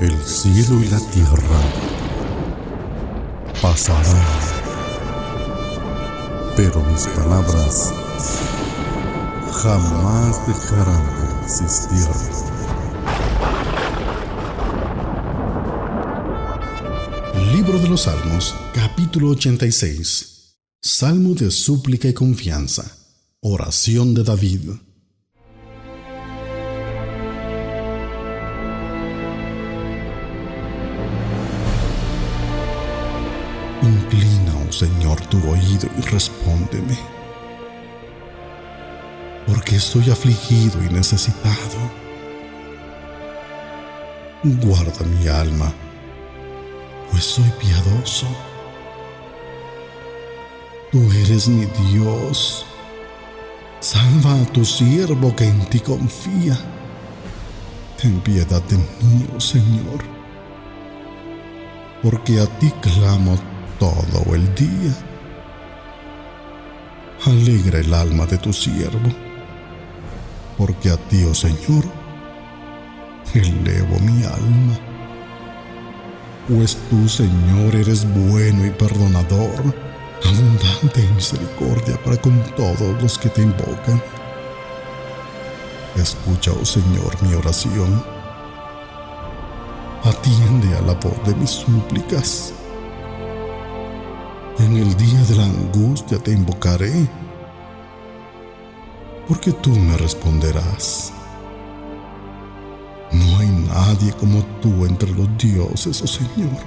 El 0.00 0.18
cielo 0.24 0.80
y 0.80 0.88
la 0.88 0.98
tierra 0.98 1.60
pasarán, 3.60 4.26
pero 6.56 6.82
mis 6.84 7.06
palabras 7.08 7.92
jamás 9.52 10.46
dejarán 10.46 11.04
de 11.04 11.44
existir. 11.44 12.06
Libro 17.52 17.78
de 17.78 17.88
los 17.90 18.00
Salmos, 18.00 18.54
capítulo 18.72 19.28
86. 19.32 20.56
Salmo 20.80 21.34
de 21.34 21.50
súplica 21.50 22.08
y 22.08 22.14
confianza. 22.14 22.90
Oración 23.40 24.14
de 24.14 24.24
David. 24.24 24.70
Inclina, 33.82 34.52
oh 34.68 34.72
Señor, 34.72 35.20
tu 35.26 35.38
oído 35.48 35.88
y 35.98 36.02
respóndeme. 36.02 36.98
Porque 39.46 39.76
estoy 39.76 40.10
afligido 40.10 40.82
y 40.84 40.88
necesitado. 40.90 41.78
Guarda 44.42 45.04
mi 45.04 45.26
alma, 45.28 45.72
pues 47.10 47.24
soy 47.24 47.50
piadoso. 47.58 48.26
Tú 50.92 51.10
eres 51.12 51.48
mi 51.48 51.66
Dios. 51.66 52.66
Salva 53.80 54.34
a 54.34 54.44
tu 54.46 54.64
siervo 54.64 55.34
que 55.34 55.44
en 55.44 55.64
ti 55.66 55.80
confía. 55.80 56.58
Ten 58.00 58.20
piedad 58.20 58.62
de 58.62 58.76
mí, 58.76 59.26
oh 59.36 59.40
Señor, 59.40 60.02
porque 62.02 62.40
a 62.40 62.46
ti 62.58 62.72
clamo 62.80 63.38
todo 63.80 64.34
el 64.34 64.54
día. 64.54 64.94
Alegra 67.26 67.80
el 67.80 67.92
alma 67.94 68.26
de 68.26 68.36
tu 68.36 68.52
siervo, 68.52 69.10
porque 70.56 70.90
a 70.90 70.96
ti, 70.96 71.24
oh 71.24 71.34
Señor, 71.34 71.84
elevo 73.34 73.98
mi 74.00 74.22
alma. 74.24 74.78
Pues 76.46 76.78
tú, 76.90 77.08
Señor, 77.08 77.74
eres 77.74 78.06
bueno 78.28 78.66
y 78.66 78.70
perdonador, 78.70 79.74
abundante 80.24 81.00
en 81.00 81.16
misericordia 81.16 81.96
para 82.04 82.16
con 82.18 82.38
todos 82.56 83.02
los 83.02 83.18
que 83.18 83.30
te 83.30 83.42
invocan. 83.42 84.02
Escucha, 85.96 86.52
oh 86.52 86.64
Señor, 86.64 87.22
mi 87.22 87.34
oración. 87.34 88.04
Atiende 90.04 90.76
a 90.76 90.82
la 90.82 90.94
voz 90.94 91.24
de 91.26 91.34
mis 91.34 91.50
súplicas 91.50 92.54
en 94.64 94.76
el 94.76 94.96
día 94.96 95.22
de 95.24 95.36
la 95.36 95.44
angustia 95.44 96.18
te 96.18 96.32
invocaré, 96.32 97.08
porque 99.26 99.52
tú 99.52 99.70
me 99.70 99.96
responderás. 99.96 101.12
No 103.12 103.38
hay 103.38 103.48
nadie 103.48 104.12
como 104.12 104.42
tú 104.60 104.84
entre 104.84 105.10
los 105.12 105.28
dioses, 105.38 106.02
oh 106.02 106.06
Señor, 106.06 106.60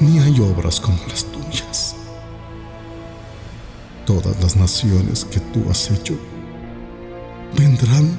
ni 0.00 0.18
hay 0.18 0.40
obras 0.40 0.80
como 0.80 0.98
las 1.08 1.24
tuyas. 1.26 1.96
Todas 4.06 4.40
las 4.42 4.56
naciones 4.56 5.24
que 5.24 5.40
tú 5.40 5.64
has 5.70 5.90
hecho 5.90 6.14
vendrán 7.56 8.18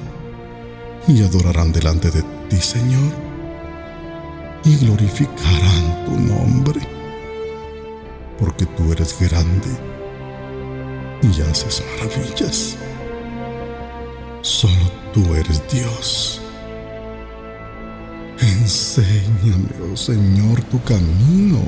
y 1.08 1.22
adorarán 1.22 1.72
delante 1.72 2.10
de 2.10 2.22
ti, 2.48 2.56
Señor, 2.56 3.12
y 4.64 4.76
glorificarán 4.76 6.04
tu 6.06 6.18
nombre 6.18 6.91
porque 8.38 8.66
tú 8.66 8.92
eres 8.92 9.16
grande 9.18 9.68
y 11.22 11.40
haces 11.42 11.82
maravillas. 11.96 12.76
Solo 14.42 14.90
tú 15.12 15.34
eres 15.34 15.62
Dios. 15.70 16.40
Enséñame, 18.40 19.68
oh 19.92 19.96
Señor, 19.96 20.62
tu 20.64 20.82
camino. 20.82 21.60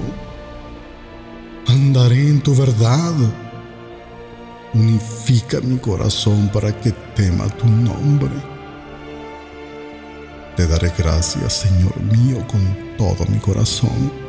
Andaré 1.68 2.28
en 2.28 2.40
tu 2.40 2.54
verdad. 2.54 3.14
Unifica 4.72 5.60
mi 5.60 5.78
corazón 5.78 6.50
para 6.52 6.78
que 6.80 6.90
tema 7.14 7.46
tu 7.48 7.66
nombre. 7.66 8.32
Te 10.56 10.66
daré 10.66 10.92
gracias, 10.98 11.52
Señor 11.52 11.96
mío, 12.00 12.44
con 12.48 12.96
todo 12.96 13.24
mi 13.26 13.38
corazón 13.38 14.23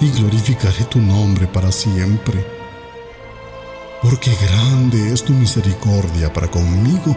y 0.00 0.10
glorificaré 0.10 0.84
tu 0.84 1.00
nombre 1.00 1.46
para 1.46 1.72
siempre. 1.72 2.44
Porque 4.02 4.30
grande 4.34 5.12
es 5.12 5.24
tu 5.24 5.32
misericordia 5.32 6.32
para 6.32 6.48
conmigo 6.48 7.16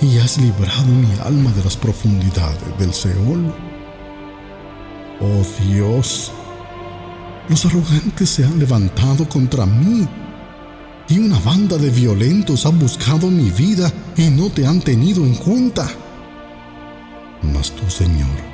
y 0.00 0.18
has 0.18 0.38
librado 0.38 0.86
mi 0.86 1.12
alma 1.24 1.50
de 1.52 1.64
las 1.64 1.76
profundidades 1.76 2.78
del 2.78 2.92
Seol. 2.92 3.52
Oh 5.20 5.42
Dios, 5.64 6.30
los 7.48 7.64
arrogantes 7.64 8.30
se 8.30 8.44
han 8.44 8.58
levantado 8.58 9.28
contra 9.28 9.66
mí 9.66 10.06
y 11.08 11.18
una 11.18 11.38
banda 11.40 11.78
de 11.78 11.90
violentos 11.90 12.66
ha 12.66 12.68
buscado 12.68 13.30
mi 13.30 13.50
vida 13.50 13.90
y 14.16 14.28
no 14.28 14.50
te 14.50 14.66
han 14.66 14.80
tenido 14.80 15.24
en 15.24 15.34
cuenta. 15.34 15.88
Mas 17.42 17.70
tú, 17.72 17.88
Señor, 17.90 18.47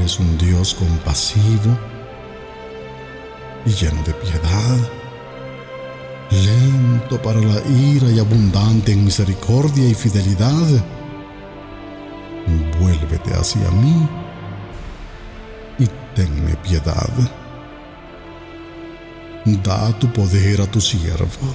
Eres 0.00 0.18
un 0.18 0.38
Dios 0.38 0.74
compasivo 0.74 1.78
y 3.66 3.70
lleno 3.70 4.02
de 4.02 4.14
piedad, 4.14 4.78
lento 6.30 7.20
para 7.20 7.38
la 7.38 7.60
ira 7.68 8.08
y 8.08 8.18
abundante 8.18 8.92
en 8.92 9.04
misericordia 9.04 9.86
y 9.86 9.94
fidelidad. 9.94 10.82
Vuélvete 12.78 13.34
hacia 13.34 13.70
mí 13.72 14.08
y 15.78 15.86
tenme 16.14 16.56
piedad. 16.56 17.10
Da 19.44 19.92
tu 19.98 20.10
poder 20.14 20.62
a 20.62 20.66
tu 20.66 20.80
siervo 20.80 21.54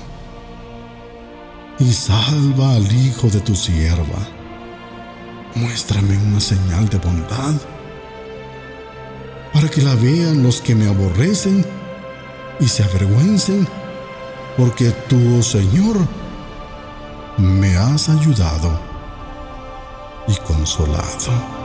y 1.79 1.91
salva 1.91 2.75
al 2.75 2.91
hijo 2.95 3.27
de 3.27 3.39
tu 3.39 3.55
sierva. 3.55 4.19
Muéstrame 5.55 6.15
una 6.19 6.39
señal 6.39 6.87
de 6.89 6.99
bondad 6.99 7.74
que 9.75 9.81
la 9.81 9.95
vean 9.95 10.41
los 10.41 10.61
que 10.61 10.73
me 10.73 10.87
aborrecen 10.87 11.65
y 12.61 12.67
se 12.69 12.81
avergüencen, 12.81 13.67
porque 14.55 14.91
tú, 15.09 15.43
Señor, 15.43 15.97
me 17.37 17.75
has 17.75 18.07
ayudado 18.07 18.79
y 20.29 20.35
consolado. 20.47 21.64